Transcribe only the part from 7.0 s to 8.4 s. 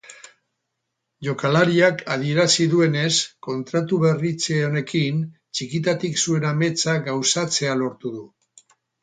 gauzatzea lortu du.